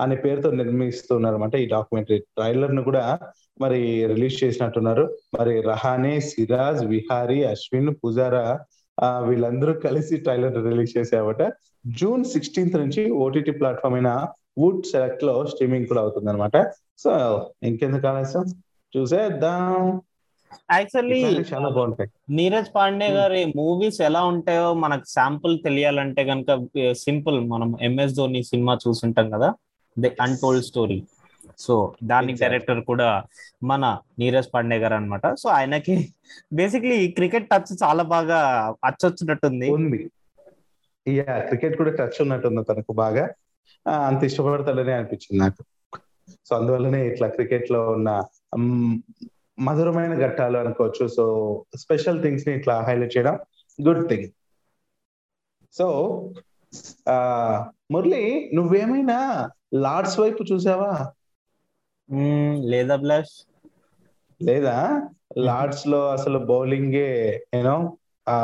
అనే 0.00 0.16
పేరుతో 0.24 0.50
నిర్మిస్తున్నారు 0.60 1.34
అనమాట 1.34 1.54
ఈ 1.64 1.66
డాక్యుమెంటరీ. 1.74 2.18
ట్రైలర్ను 2.36 2.82
కూడా 2.88 3.04
మరి 3.60 3.80
రిలీజ్ 4.12 4.36
చేసినట్టున్నారు. 4.44 5.04
మరి 5.38 5.54
రహానే 5.70 6.14
సిరాజ్ 6.30 6.82
విహారీ 6.94 7.40
అశ్విన్ 7.52 7.94
పుజారా 8.02 8.44
వీళ్ళందరూ 9.28 9.72
కలిసి 9.86 10.14
ట్రైలర్ 10.24 10.56
రిలీజ్ 10.68 10.92
చేసావట 10.98 11.42
జూన్ 12.00 12.24
సిక్స్టీన్త్ 12.32 12.76
నుంచి 12.82 13.02
ఓటీటీ 13.24 13.52
ప్లాట్ఫామ్ 13.58 13.94
అయిన 13.94 14.10
వుడ్ 14.58 14.84
సెలెక్ట్లో 14.92 15.34
స్ట్రీమింగ్ 15.46 15.86
కూడా 15.86 16.00
అవుతుంది 16.04 16.30
అనమాట 16.30 16.56
సో 17.02 17.10
ఇంకెందుకు 17.62 18.06
ఆలస్యం? 18.06 18.44
చూసేద్దాం. 18.92 20.00
యాక్చువల్లీ 20.72 21.18
చాలా 21.52 21.68
బాగుంటాయి. 21.68 22.08
నీరజ్ 22.30 22.70
పాండే 22.76 23.08
గారి 23.18 23.42
మూవీస్ 23.56 24.00
ఎలా 24.08 24.22
ఉంటాయో 24.32 24.68
మనకు 24.84 25.06
శాంపుల్ 25.08 25.54
తెలియాలంటే 25.64 26.22
కనుక 26.24 26.50
సింపుల్ 27.04 27.38
మనం 27.52 27.70
ఎంఎస్ 27.82 28.16
ధోని 28.16 28.42
సినిమా 28.50 28.74
చూసుంటాం 28.84 29.28
కదా. 29.30 29.50
ది 29.98 30.10
అన్టోల్డ్ 30.20 30.64
స్టోరీ 30.64 30.98
సో 31.58 31.94
దానికి 32.02 32.38
డైరెక్టర్ 32.40 32.84
కూడా 32.84 33.24
మన 33.62 33.98
నీరజ్ 34.18 34.48
పాండే 34.54 34.78
గారు 34.78 34.94
అనమాట 34.94 35.26
సో 35.34 35.48
ఆయనకి 35.48 36.14
బేసిక్లీ 36.52 37.08
క్రికెట్ 37.08 37.48
టచ్ 37.50 37.72
చాలా 37.82 38.02
బాగా 38.02 38.38
అచ్చొచ్చినట్టుంది. 38.84 39.70
ఉంది. 39.70 40.10
యా 41.08 41.38
క్రికెట్ 41.38 41.76
కూడా 41.76 41.90
టచ్ 41.90 42.22
ఉన్నట్టుంది 42.22 42.64
తనకు 42.64 42.92
బాగా. 42.92 43.24
అంత 43.86 44.24
ఇష్టపడతాడని 44.24 44.92
అనిపించింది 44.92 45.38
నాకు. 45.44 45.62
సో 46.48 46.56
అందువల్లనే 46.56 47.06
ఇట్లా 47.08 47.28
క్రికెట్లో 47.28 47.90
ఉన్న 47.90 48.22
మధురమైన 49.58 50.14
ఘట్టాలు 50.26 50.58
అనుకోవచ్చు. 50.58 51.06
సో 51.08 51.24
స్పెషల్ 51.76 52.22
థింగ్స్ని 52.22 52.54
ఇట్లా 52.54 52.80
హైలైట్ 52.80 53.16
చేయడం 53.16 53.38
గుడ్ 53.78 54.08
థింగ్ 54.08 54.28
సో 55.74 55.86
మురళి 57.90 58.50
నువ్వేమైనా 58.54 59.18
లార్డ్స్ 59.72 60.18
వైపు 60.20 60.42
చూసావా? 60.44 60.92
లేదా 62.70 62.96
బ్లాష్? 62.96 63.34
లేదా? 64.40 64.76
లార్డ్స్లో 65.38 66.10
అసలు 66.10 66.38
బౌలింగే 66.46 67.08
యూనో 67.54 67.76
ఆ 68.26 68.36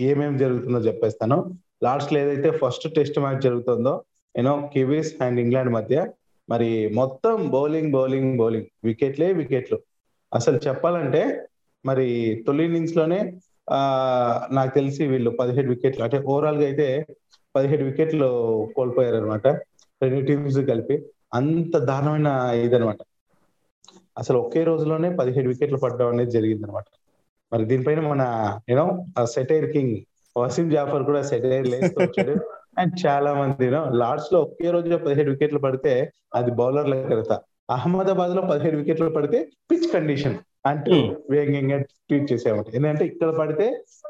ఏమేమి 0.00 0.38
జరుగుతుందో 0.38 0.78
చెప్పేస్తాను. 0.80 1.36
లార్డ్స్లో 1.82 2.18
ఏదైతే 2.20 2.50
ఫస్ట్ 2.58 2.94
టెస్ట్ 2.94 3.18
మ్యాచ్ 3.18 3.40
జరుగుతుందో 3.40 3.94
you know 4.34 4.70
Kiwis 4.74 5.22
and 5.22 5.40
England 5.40 5.72
మధ్య 5.72 5.96
మరి 6.48 6.70
మొత్తం 6.94 7.36
బౌలింగ్ 7.50 7.92
బౌలింగ్ 7.92 8.38
బౌలింగ్. 8.38 8.68
వికెట్లే 8.84 9.32
వికెట్లు. 9.32 9.78
అసలు 10.32 10.58
చెప్పాలంటే 10.66 11.22
మరి 11.84 12.06
తొలి 12.46 12.64
ఇన్నింగ్స్లోనే 12.64 13.18
ఆ 13.70 13.80
నాకు 14.52 14.74
తెలిసి 14.74 15.06
వీళ్ళు 15.06 15.30
పదిహేడు 15.30 15.68
వికెట్లు 15.68 16.04
అంటే 16.04 16.18
ఓవరాల్గా 16.26 16.64
అయితే 16.64 16.86
పదిహేడు 17.54 17.84
వికెట్లు 17.84 18.28
కోల్పోయారు 18.76 19.16
అనమాట 19.16 19.46
రెండు 20.00 20.20
టీమ్స్ 20.26 20.58
కలిపి 20.70 20.96
అంత 21.34 21.76
దారుణమైన 21.88 22.28
ఇదనమాట 22.64 23.00
అసలు 24.16 24.38
ఒకే 24.38 24.64
రోజులోనే 24.64 25.08
పదిహేడు 25.16 25.48
వికెట్లు 25.48 25.78
పడడం 25.78 26.08
అనేది 26.08 26.30
జరిగింది 26.30 26.64
అనమాట 26.66 26.86
మరి 27.52 27.64
దీనిపైన 27.64 28.00
మన 28.08 28.22
you know 28.70 28.84
satire 29.26 29.66
king 29.72 29.96
Wasim 30.36 30.68
Jaffer 30.70 31.04
కూడా 31.04 31.22
సెటైర్ 31.22 31.66
లేస్తూ 31.66 31.98
వచ్చాడు. 32.00 32.34
అండ్ 32.78 32.94
చాలా 33.06 33.30
మంది 33.34 33.66
లార్డ్స్లో 34.00 34.38
ఒకే 34.40 34.68
రోజు 34.70 34.96
పదిహేడు 35.04 35.30
వికెట్లు 35.30 35.58
పడితే 35.58 35.92
అది 36.34 36.50
బౌలర్ల 36.50 36.94
కడత 37.10 37.32
అహ్మదాబాద్లో 37.70 38.42
పదిహేడు 38.42 38.76
వికెట్లు 38.76 39.10
పడితే 39.10 39.38
పిచ్ 39.70 39.86
కండిషన్ 39.92 40.34
అంటూ 40.66 40.96
వేగంగా 41.30 41.76
ట్వీట్ 41.82 42.26
చేసేవాడు 42.32 42.68
ఎందుకంటే 42.74 43.04
ఇక్కడ 43.06 43.30
పడితే 43.38 43.66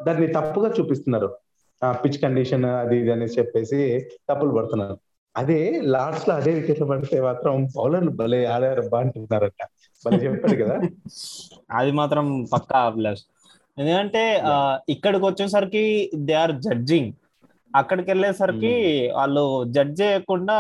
దాన్ని 0.07 0.29
తప్పుగా 0.29 0.71
చూపిస్తున్నారు. 0.79 1.29
పిచ్ 2.05 2.19
కండిషన్ 2.23 2.65
అది 2.75 2.97
ఇది 2.99 3.13
అనేసి 3.13 3.37
చెప్పేసి 3.41 3.81
తప్పులు 4.29 4.53
పడుతున్నారు. 4.59 4.97
అదే 5.37 5.59
లాస్ట్లో 5.95 6.33
అదే 6.35 6.51
వికెట్లు 6.55 6.87
పడితే 6.91 7.17
మాత్రం 7.21 7.55
బౌలర్లు 7.77 8.13
భలే 8.21 8.41
ఆడారు 8.47 8.83
బాగుంటున్నారట. 8.93 9.61
భలే 10.05 10.19
చెప్పాడు 10.25 10.57
కదా. 10.63 10.77
అది 11.79 11.93
మాత్రం 11.93 12.27
పక్కా 12.53 12.79
అభిలాష్. 12.89 13.25
ఎందుకంటే 13.77 14.23
ఇక్కడికి 14.89 15.25
వచ్చేసరికి 15.27 15.85
దే 16.27 16.35
ఆర్ 16.43 16.55
జడ్జింగ్. 16.67 17.13
అక్కడికి 17.75 18.09
వెళ్ళేసరికి 18.11 18.73
వాళ్ళు 19.17 19.43
జడ్జ్ 19.77 20.01
చేయకుండా 20.01 20.57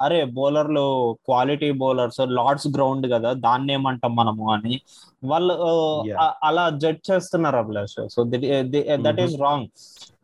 అరే 0.00 0.18
బౌలర్లు 0.38 0.84
క్వాలిటీ 1.26 1.70
బౌలర్స్ 1.82 2.20
లార్డ్స్ 2.38 2.68
గ్రౌండ్ 2.76 3.06
కదా 3.12 3.30
దాన్ని 3.44 3.72
ఏమంటాం 3.72 4.12
మనము 4.16 4.46
అని 4.54 4.74
వాళ్ళు 5.22 5.54
అలా 6.48 6.64
జడ్జ్ 6.82 7.04
చేస్తున్నారు 7.10 7.56
Abhilash. 7.56 7.98
So 8.14 8.18
that 9.06 9.20
is 9.26 9.36
wrong 9.40 9.68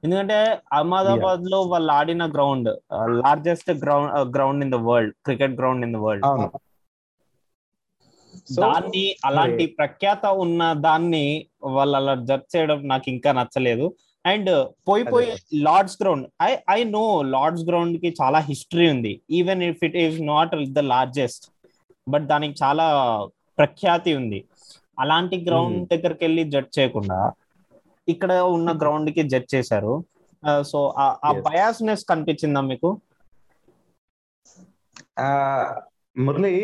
ఎందుకంటే 0.03 0.37
అహ్మదాబాద్లో 0.79 1.59
వాళ్ళు 1.73 1.91
ఆడిన 1.99 2.25
ground 2.35 2.69
largest 3.23 3.71
ground 3.83 4.13
ground 4.37 4.65
in 4.67 4.73
the 4.75 4.79
world 4.89 5.15
cricket 5.27 5.55
ground 5.61 5.85
in 5.87 5.95
the 5.97 6.01
world 6.07 6.27
దాన్ని 8.63 9.05
అలాంటి 9.29 9.65
ప్రఖ్యాత 9.79 10.25
ఉన్న 10.45 10.61
దాన్ని 10.87 11.27
వాళ్ళు 11.77 11.97
అలా 11.99 12.15
జడ్జ్ 12.29 12.49
చేయడం 12.55 12.79
నాకు 12.93 13.07
ఇంకా 13.15 13.31
నచ్చలేదు. 13.39 13.87
అండ్ 14.25 14.51
పోయి 14.89 15.05
పోయి 15.13 15.29
Lord's 15.67 15.97
ground 16.01 16.27
I 16.49 16.51
I 16.77 16.79
know 16.97 17.05
Lord's 17.35 17.65
గ్రౌండ్కి 17.69 18.11
చాలా 18.21 18.39
హిస్టరీ 18.51 18.87
ఉంది. 18.95 19.13
Even 19.39 19.63
if 19.71 19.83
it 19.89 19.99
is 20.05 20.19
not 20.33 20.55
the 20.79 20.85
largest 20.93 21.47
but 22.07 22.27
దానికి 22.33 22.57
చాలా 22.63 22.87
ప్రఖ్యాతి 23.59 24.13
ఉంది. 24.21 24.41
అలాంటి 25.03 25.37
గ్రౌండ్ 25.49 25.81
దగ్గరికి 25.93 26.23
వెళ్ళి 26.27 26.45
జడ్జ్ 26.55 26.75
చేయకుండా 26.79 27.19
ఇక్కడ 28.09 28.33
ఉన్న 28.57 28.71
గ్రౌండ్కి 28.83 29.23
జడ్జ్ 29.33 29.51
చేశారు. 29.55 29.95
సో 30.71 30.79
ఆ 31.27 31.33
బయాస్నెస్ 31.49 32.05
కనిపించిందా 32.11 32.63
మీకు? 32.71 32.91
మురళి 36.17 36.55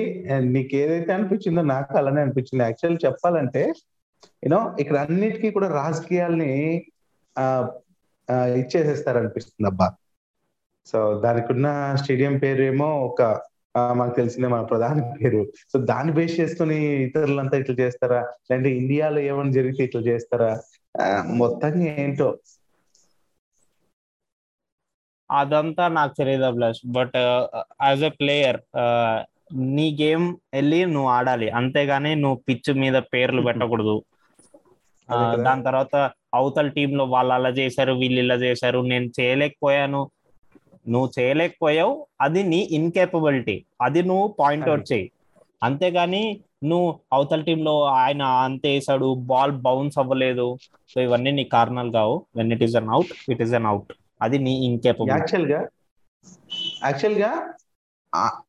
నీకు 0.54 0.75
ఏదైతే 0.83 1.11
అనిపించిందో 1.16 1.62
నాకు 1.75 1.92
అలానే 2.00 2.21
అనిపించింది. 2.25 2.62
యాక్చువల్ 2.64 2.99
చెప్పాలంటే 3.04 3.62
యూనో 4.45 4.61
ఇక్కడ 4.83 4.97
అన్నిటికీ 5.07 5.49
కూడా 5.57 5.68
రాజకీయాల్ని 5.83 6.52
ఇచ్చేసేస్తారు 8.62 9.18
అనిపిస్తుంది 9.21 9.68
అబ్బా. 9.71 9.87
సో 10.90 10.99
దానికి 11.25 11.49
ఉన్న 11.54 11.68
స్టేడియం 12.00 12.35
పేరు 12.42 12.62
ఏమో 12.73 12.88
ఒక 13.09 13.23
మనకు 13.99 14.16
తెలిసిందే 14.18 14.49
మన 14.52 14.62
ప్రధాని 14.71 15.02
పేరు. 15.18 15.40
సో 15.73 15.76
దాన్ని 15.90 16.12
బేస్ 16.18 16.35
చేసుకుని 16.40 16.78
ఇతరులంతా 17.07 17.57
ఇట్లా 17.62 17.76
చేస్తారా? 17.83 18.21
లేదంటే 18.49 18.71
ఇండియాలో 18.80 19.21
ఏమైనా 19.30 19.52
జరిగితే 19.59 19.83
ఇట్లా 19.88 20.02
చేస్తారా? 20.11 20.50
మొత్తంగా 21.40 21.90
ఏంటో. 22.02 22.28
అదంతా 25.30 25.84
నాకు 25.96 26.12
తెలియదు 26.18 26.44
Abhilash 26.48 26.80
but 26.96 27.16
as 27.86 28.04
a 28.04 28.12
player 28.20 28.58
నీ 29.76 29.86
గేమ్ 30.00 30.24
వెళ్ళి 30.54 30.80
నువ్వు 30.94 31.10
ఆడాలి. 31.16 31.48
అంతేగాని 31.60 32.12
నువ్వు 32.22 32.38
పిచ్ 32.48 32.70
మీద 32.82 32.96
పేర్లు 33.14 33.42
పెట్టకూడదు. 33.48 33.96
దాని 35.46 35.62
తర్వాత 35.66 35.94
అవతల 36.34 36.68
టీమ్లో 36.76 37.04
వాళ్ళు 37.12 37.32
అలా 37.36 37.50
చేశారు 37.58 37.92
వీళ్ళు 38.00 38.18
ఇలా 38.24 38.36
చేశారు 38.44 38.80
నేను 38.90 39.06
చేయలేకపోయాను. 39.18 40.00
నువ్వు 40.86 41.08
చేయలేకపోయావు 41.16 41.94
అది 42.24 42.42
నీ 42.52 42.60
ఇన్కేపబిలిటీ 42.78 43.56
అది 43.86 44.00
నువ్వు 44.10 44.26
పాయింట్అవుట్ 44.40 44.86
చేయి. 44.90 45.06
అంతేగాని 45.62 46.22
నువ్వు 46.62 47.00
అవతల 47.12 47.40
టీంలో 47.40 47.84
ఆయన 47.84 48.22
అంతే 48.22 48.68
వేసాడు 48.68 49.14
బాల్ 49.14 49.52
బౌన్స్ 49.52 49.98
అవ్వలేదు. 49.98 50.56
సో 50.88 51.00
ఇవన్నీ 51.00 51.30
నీ 51.30 51.44
కారణాలు 51.44 51.90
కావు. 51.90 52.26
When 52.36 52.52
it 52.52 52.62
is 52.62 52.76
an 52.76 52.88
out 52.88 53.30
it 53.30 53.42
is 53.42 53.54
an 53.54 53.66
out 53.66 53.92
అది 54.22 54.38
నీ 54.38 54.66
ఇన్కేపబుల్ 54.66 55.10
యాక్చువల్గా 55.10 55.68
యాక్చువల్గా 56.84 57.30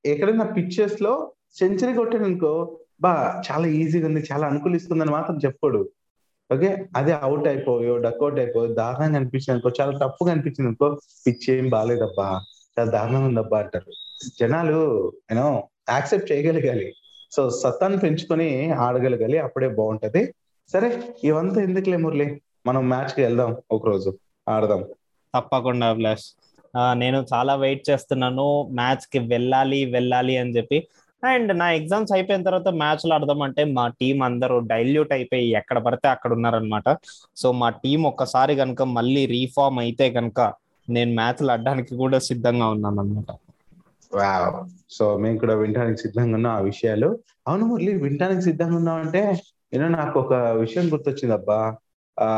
ఎక్కడైనా 0.05 0.45
పిక్చర్స్లో 0.45 1.33
సెంచరీ 1.59 1.93
కొట్టాడు 1.93 2.23
అనుకో 2.23 2.77
బా 3.01 3.43
చాలా 3.51 3.67
ఈజీగా 3.67 4.07
ఉంది 4.07 4.23
చాలా 4.31 4.47
అనుకూలిస్తుందని 4.47 5.11
మాత్రం 5.11 5.37
చెప్పాడు. 5.37 5.89
ఓకే? 6.53 6.85
అదే 6.95 7.11
అవుట్ 7.11 7.47
అయిపోయో 7.47 7.97
డక్అవుట్ 7.97 8.39
అయిపోయో 8.39 8.73
దారుణంగా 8.73 9.17
అనిపించింది 9.17 9.51
అనుకో 9.51 9.69
చాలా 9.81 9.97
తప్పుగా 9.97 10.31
అనిపించింది 10.31 10.67
అనుకో 10.67 10.99
పిచ్ 11.27 11.49
ఏం 11.49 11.69
బాగాలేదబ్బా 11.69 12.41
చాలా 12.79 12.91
దారుణంగా 12.91 13.27
ఉందబ్బా 13.27 13.59
అంటారు. 13.59 13.91
జనాలు 14.39 14.77
యూనో 15.31 15.63
యాక్సెప్ట్ 15.89 16.31
చేయగలగాలి. 16.31 16.93
సో 17.31 17.41
సత్తాన్ని 17.61 17.97
పెంచుకొని 17.97 18.47
ఆడగలగాలి 18.85 19.37
అప్పుడే 19.45 19.67
బాగుంటది. 19.79 20.21
సరే 20.69 20.89
ఇవంతా 21.23 21.59
ఎందుకులే 21.61 21.97
మురళి? 21.97 22.27
మనం 22.67 22.83
మ్యాచ్కి 22.89 23.21
వెళ్దాం 23.21 23.51
ఒక 23.71 23.83
రోజు 23.87 24.11
ఆడదాం. 24.47 24.81
తప్పకుండా 25.33 25.87
అభిలాష్. 25.93 26.27
నేను 27.01 27.19
చాలా 27.33 27.53
వెయిట్ 27.55 27.83
చేస్తున్నాను 27.89 28.47
మ్యాచ్కి 28.79 29.19
వెళ్ళాలి 29.33 29.79
వెళ్ళాలి 29.95 30.35
అని 30.37 30.53
చెప్పి. 30.57 30.77
అండ్ 31.23 31.51
నా 31.59 31.67
ఎగ్జామ్స్ 31.77 32.13
అయిపోయిన 32.15 32.43
తర్వాత 32.43 32.69
మ్యాచ్లు 32.81 33.13
ఆడదాం 33.13 33.41
అంటే 33.41 33.63
మా 33.77 33.85
టీం 33.99 34.17
అందరూ 34.23 34.57
డైల్యూట్ 34.71 35.11
అయిపోయి 35.13 35.47
ఎక్కడ 35.59 35.77
పడితే 35.85 36.07
అక్కడ 36.07 36.31
ఉన్నారనమాట 36.33 36.89
సో 37.41 37.47
మా 37.61 37.69
టీం 37.83 38.01
ఒక్కసారి 38.11 38.55
కనుక 38.55 38.81
మళ్ళీ 38.97 39.23
రీఫార్మ్ 39.35 39.79
అయితే 39.79 40.07
కనుక 40.17 40.39
నేను 40.87 41.11
మ్యాచ్లు 41.13 41.51
ఆడడానికి 41.51 41.93
కూడా 41.95 42.19
సిద్ధంగా 42.29 42.67
ఉన్నాను 42.67 42.99
అనమాట 42.99 43.31
సో 44.89 45.17
మేము 45.17 45.37
కూడా 45.37 45.55
వినడానికి 45.55 46.01
సిద్ధంగా 46.01 46.35
ఉన్నాం 46.35 46.53
ఆ 46.53 46.59
విషయాలు. 46.59 47.19
అవును 47.47 47.65
మురళి 47.65 47.93
వినడానికి 47.97 48.41
సిద్ధంగా 48.41 48.75
ఉన్నాం 48.75 48.95
అంటే 48.95 49.41
నేను 49.73 49.87
నాకు 49.87 50.19
ఒక 50.19 50.33
విషయం 50.33 50.93
గుర్తొచ్చింది 50.93 51.33
అబ్బా 51.33 51.75
ఆ 52.19 52.29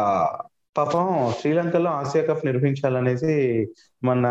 పాపం 0.78 1.32
శ్రీలంకలో 1.40 1.92
ఆసియా 1.92 2.26
కప్ 2.26 2.46
నిర్వహించాలనేసి 2.46 3.68
మన 4.04 4.28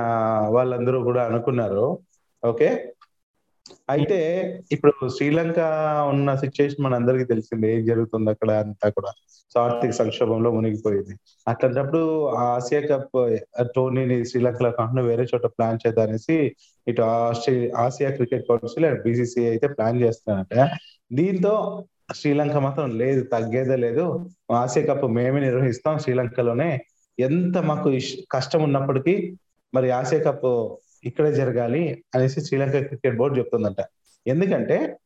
వాళ్ళందరూ 0.51 1.03
కూడా 1.03 1.25
అనుకున్నారు. 1.25 1.99
ఓకే? 2.47 2.95
అయితే 3.93 4.19
ఇప్పుడు 4.75 4.93
శ్రీలంక 5.17 5.59
ఉన్న 6.13 6.29
సిచ్యుయేషన్ 6.35 6.85
మన 6.85 6.95
అందరికి 6.95 7.25
తెలిసింది 7.25 7.67
ఏం 7.75 7.83
జరుగుతుంది 7.85 8.31
అక్కడ 8.31 8.51
అంతా 8.65 8.89
కూడా. 8.89 9.11
సో 9.53 9.57
ఆర్థిక 9.61 9.93
సంక్షోభంలో 9.93 10.51
మునిగిపోయింది. 10.51 11.15
అట్లాంటప్పుడు 11.49 12.03
ఆ 12.41 12.43
ఆసియా 12.57 12.81
కప్ 12.91 13.17
టోర్నీని 13.77 14.17
శ్రీలంకలో 14.25 14.71
కాకుండా 14.71 15.03
వేరే 15.03 15.25
చోట 15.33 15.47
ప్లాన్ 15.47 15.81
చేద్దామనేసి 15.85 16.37
ఇటు 16.87 17.03
Asia 17.85 18.11
cricket 18.11 18.45
council 18.49 18.87
and 18.91 19.03
BCCI 19.03 19.43
అయితే 19.45 19.69
ప్లాన్ 19.69 19.99
చేస్తున్నారంట. 20.03 20.55
దీంతో 21.13 21.55
శ్రీలంక 22.15 22.57
మాత్రం 22.57 22.87
లేదు 22.99 23.23
తగ్గేదే 23.33 23.77
లేదు. 23.87 24.05
ఆసియా 24.53 24.85
కప్ 24.87 25.05
మేమే 25.19 25.41
నిర్వహిస్తాం 25.41 25.99
శ్రీలంకలోనే. 25.99 26.71
ఎంత 27.19 27.59
మాకు 27.71 27.89
కష్టం 28.31 28.61
ఉన్నప్పటికీ 28.63 29.15
మరి 29.73 29.89
ఆసియా 29.91 30.23
కప్ 30.23 30.47
ఇక్కడే 31.05 31.33
జరగాలి 31.33 32.05
అనేసి 32.15 32.41
శ్రీలంక 32.41 32.87
క్రికెట్ 32.87 33.17
బోర్డు 33.17 33.39
చెప్తుందంట. 33.39 33.77
ఎందుకంటే 34.27 34.99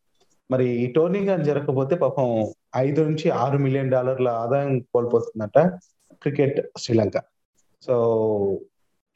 మరి 0.51 0.69
ఈ 0.69 0.93
టోర్నీ 0.93 1.25
కానీ 1.25 1.45
జరగకపోతే 1.45 1.95
పాపం 1.97 2.53
ఐదు 2.77 3.03
నుంచి 3.03 3.31
ఆరు 3.31 3.59
మిలియన్ 3.59 3.91
డాలర్ల 3.91 4.29
ఆదాయం 4.29 4.81
కోల్పోతుందంట 4.81 5.59
క్రికెట్ 6.23 6.67
శ్రీలంక. 6.79 7.13
సో 7.83 7.95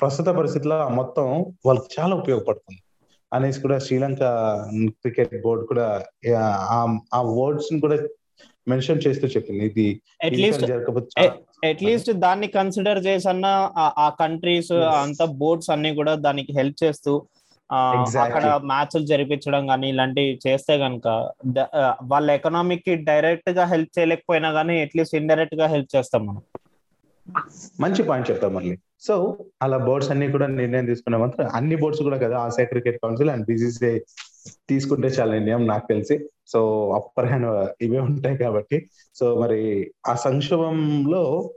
ప్రస్తుత 0.00 0.26
పరిస్థితుల్లో 0.26 0.76
ఆ 0.76 0.88
మొత్తం 0.88 1.40
వాళ్ళకి 1.66 2.00
చాలా 2.00 2.16
ఉపయోగపడుతుంది 2.16 2.82
అనేసి 3.32 3.60
కూడా 3.60 3.78
శ్రీలంక 3.78 4.18
క్రికెట్ 4.88 5.42
బోర్డు 5.42 5.66
కూడా 5.66 6.04
ఆ- 6.38 6.98
ఆ 7.14 7.22
వర్డ్స్ని 7.22 7.80
కూడా 7.80 7.96
మెన్షన్ 8.70 9.02
చేస్తూ 9.06 9.26
చెప్పింది 9.34 9.64
ఇది 9.70 9.86
అట్లీస్ట్ 10.26 10.64
అట్లీస్ట్ 11.68 12.10
దాన్ని 12.24 12.48
కన్సిడర్ 12.56 13.00
చేసన్న 13.06 13.46
ఆ 14.04 14.08
కంట్రీస్. 14.20 14.74
అంత 15.02 15.22
బోర్డ్స్ 15.40 15.70
అన్ని 15.74 15.90
కూడా 15.98 16.12
దానికి 16.26 16.52
హెల్ప్ 16.58 16.78
చేస్తూ. 16.84 17.14
అక్కడ 18.24 18.44
మ్యాచ్లు 18.70 19.04
జరిపించడం 19.10 19.62
కానీ 19.70 19.86
ఇలాంటివి 19.94 20.30
చేస్తే 20.46 20.74
గనుక 20.82 21.06
వాళ్ళ 22.12 22.28
ఎకనామిక్కి 22.38 22.94
డైరెక్ట్గా 23.08 23.64
హెల్ప్ 23.72 23.92
చేయలేకపోయినా 23.98 24.50
కానీ 24.58 24.76
అట్లీస్ట్ 24.84 25.16
ఇండైరెక్ట్గా 25.20 25.66
హెల్ప్ 25.74 25.90
చేస్తాం 25.96 26.22
మనం 26.28 26.42
మంచి 27.84 28.02
పాయింట్ 28.08 28.28
చెప్పాం 28.30 28.52
మళ్ళీ 28.54 28.74
సో 29.06 29.14
అలా 29.62 29.78
బోర్డ్స్ 29.86 30.10
అన్ని 30.12 30.26
కూడా 30.34 30.46
నిర్ణయం 30.60 30.86
తీసుకున్న 30.86 31.16
మాత్రం 31.16 31.50
అన్ని 31.58 31.76
బోర్డ్స్ 31.82 32.02
కూడా 32.06 32.18
కదా 32.24 32.36
Asia 32.46 32.66
cricket 32.72 32.98
council 33.04 33.30
and 33.34 33.44
BCCI 33.48 33.94
తీసుకుంటే 34.68 35.08
చాలా 35.08 35.32
నిర్ణయం 35.32 35.66
నాకు 35.66 35.86
తెలిసి. 35.88 36.28
సో 36.48 36.90
అప్పర్ 36.90 37.26
హ్యాండ్ 37.26 37.46
ఇవే 37.84 37.98
ఉంటాయి 37.98 38.38
కాబట్టి. 38.38 38.88
సో 39.14 39.40
మరి 39.40 39.92
ఆ 40.06 40.14
సంక్షోభంలో 40.14 41.50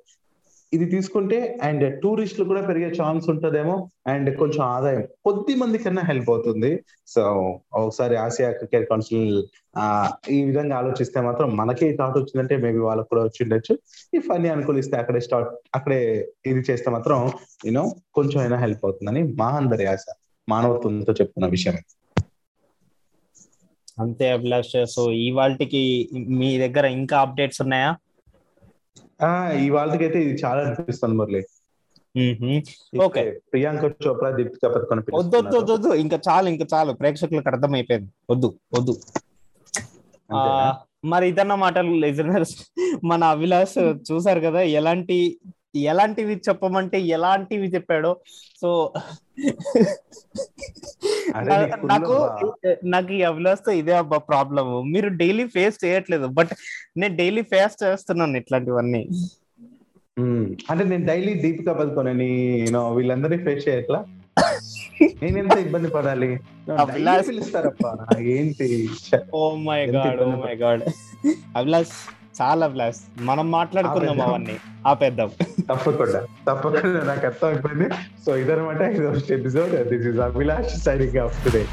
ఇది 0.73 0.85
తీసుకుంటే 0.85 1.59
అండ్ 1.63 2.01
టూరిస్టులు 2.01 2.45
కూడా 2.47 2.61
పెరిగే 2.61 2.89
ఛాన్స్ 3.01 3.29
ఉంటదేమో 3.29 3.89
అండ్ 4.07 4.37
కొంచెం 4.37 4.61
ఆదాయం 4.65 5.01
కొద్ది 5.01 5.55
మంది 5.55 5.77
కన్నా 5.77 6.01
హెల్ప్ 6.01 6.29
అవుతుంది. 6.29 6.83
సో 7.07 7.21
ఒకసారి 7.73 8.15
ఆసియా 8.15 8.51
క్రికెట్ 8.51 8.89
కౌన్సిల్ 8.89 9.43
ఈ 10.29 10.43
విధంగా 10.43 10.77
ఆలోచిస్తే 10.77 11.21
మాత్రం 11.21 11.57
మనకి 11.57 11.97
థాట్ 11.97 12.17
వచ్చిందంటే 12.17 12.57
మేబీ 12.57 12.77
వాళ్ళకు 12.77 13.09
కూడా 13.09 13.23
వచ్చి 13.23 13.43
ఉండొచ్చు. 13.43 13.75
ఇఫ్ 14.13 14.31
అన్ని 14.31 14.49
అనుకూలిస్తే 14.49 14.97
అక్కడే 14.97 15.19
స్టార్ట్ 15.19 15.49
అక్కడే 15.75 16.01
ఇది 16.45 16.63
చేస్తే 16.71 16.91
మాత్రం 16.91 17.31
యూనో 17.65 17.95
కొంచెం 18.13 18.41
అయినా 18.41 18.57
హెల్ప్ 18.57 18.85
అవుతుందని 18.85 19.23
మా 19.33 19.49
అందరి 19.61 19.85
ఆశ 19.85 20.05
మానవత్వంతో 20.49 21.13
చెప్తున్న 21.13 21.47
విషయం 21.47 21.77
అంతే 24.01 24.27
అభిలాష్. 24.31 24.75
సో 24.95 25.01
ఇవాళకి 25.11 25.83
మీ 26.39 26.51
దగ్గర 26.57 26.85
ఇంకా 26.99 27.17
అప్డేట్స్ 27.25 27.61
ఉన్నాయా? 27.61 27.91
ఈ 29.63 29.69
వాళ్ళకైతే 29.69 30.19
ఇది 30.23 30.33
చాలా 30.45 30.61
అనిపిస్తుంది 30.67 31.15
మురళి. 31.15 31.41
ఓకే. 33.03 33.23
ప్రియాంక 33.51 33.83
చోప్రా 34.05 34.29
దీపికా 34.37 34.69
వద్దు 35.15 35.37
వద్దు 35.57 35.73
వద్దు 35.73 35.89
ఇంకా 36.03 36.17
చాలు 36.29 36.47
ఇంకా 36.49 36.65
చాలు. 36.73 36.91
ప్రేక్షకులకు 36.93 37.49
అర్థమైపోయింది. 37.49 38.09
వద్దు 38.29 38.47
వద్దు. 38.77 38.93
మరి 41.05 41.25
ఇదన్నమాట 41.29 41.77
లిజనర్స్. 41.77 42.55
మన 43.03 43.23
అభిలాష్ 43.35 43.77
చూసారు 44.09 44.39
కదా 44.39 44.61
ఎలాంటి 44.79 45.17
ఎలాంటివి 45.91 46.35
చెప్పమంటే 46.47 46.97
ఎలాంటివి 47.17 47.67
చెప్పాడో. 47.75 48.11
సో 48.61 48.69
నీకు 51.91 52.15
నాకు 52.93 53.11
ఈ 53.19 53.21
అభిలాష్తో 53.31 53.71
ఇదే 53.81 53.93
అబ్బా 54.01 54.17
ప్రాబ్లమ్ 54.31 54.71
మీరు 54.93 55.09
డైలీ 55.21 55.45
ఫేస్ 55.55 55.77
చేయట్లేదు 55.85 56.29
బట్ 56.39 56.53
నేను 57.01 57.13
డైలీ 57.21 57.43
ఫేస్ 57.53 57.77
చేస్తున్నాను 57.83 58.39
ఇట్లాంటివన్నీ. 58.41 59.03
అంటే 60.71 60.83
నేను 60.91 61.05
డైలీ 61.11 61.33
దీపికా 61.43 61.73
యూనో 62.29 62.81
వీళ్ళందరినీ 62.97 63.39
ఫేస్ 63.47 63.63
చేయట్లా? 63.67 64.01
నేను 65.21 65.37
ఎంత 65.41 65.55
ఇబ్బంది 65.65 65.89
పడాలి? 65.95 66.27
పిలుస్తారప్ప? 67.27 67.85
ఏంటి? 68.35 68.67
ఓ 69.39 69.41
my 69.67 69.79
God 69.95 70.19
oh 70.25 70.27
my 70.43 70.55
God 70.63 70.83
Abhilash 71.59 71.95
చాలా 72.41 72.65
అభిలాష్ 72.65 72.97
మనం 73.19 73.51
మాట్లాడుకుందాం. 73.51 74.21
అవన్నీ. 74.21 74.57
ఆపేద్దాం. 74.87 75.31
తప్పకుండా. 75.69 76.21
తప్పకుండా 76.47 77.03
నాకు 77.03 77.25
అర్థం 77.25 77.47
అయిపోయింది 77.47 77.89
సో 78.25 78.37
ఇదనమాట 78.37 78.81
ఇది 78.81 79.33
episode 79.33 79.71
this 79.89 80.07
is 80.07 80.19
Abhilash 80.19 80.83
signing 80.83 81.17
off 81.17 81.45
today 81.45 81.65